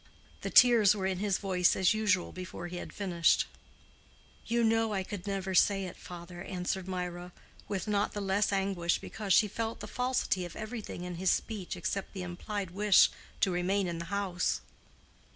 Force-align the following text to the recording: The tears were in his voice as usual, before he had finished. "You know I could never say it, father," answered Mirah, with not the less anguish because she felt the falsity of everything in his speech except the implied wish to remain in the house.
The 0.41 0.49
tears 0.49 0.95
were 0.95 1.05
in 1.05 1.19
his 1.19 1.37
voice 1.37 1.75
as 1.75 1.93
usual, 1.93 2.31
before 2.31 2.65
he 2.65 2.77
had 2.77 2.91
finished. 2.91 3.45
"You 4.47 4.63
know 4.63 4.93
I 4.93 5.03
could 5.03 5.27
never 5.27 5.53
say 5.53 5.85
it, 5.85 5.95
father," 5.95 6.41
answered 6.41 6.87
Mirah, 6.87 7.31
with 7.67 7.87
not 7.87 8.13
the 8.13 8.19
less 8.19 8.51
anguish 8.51 8.97
because 8.97 9.31
she 9.31 9.47
felt 9.47 9.79
the 9.79 9.85
falsity 9.87 10.43
of 10.43 10.55
everything 10.55 11.03
in 11.03 11.17
his 11.17 11.29
speech 11.29 11.75
except 11.77 12.13
the 12.15 12.23
implied 12.23 12.71
wish 12.71 13.11
to 13.41 13.51
remain 13.51 13.85
in 13.87 13.99
the 13.99 14.05
house. 14.05 14.61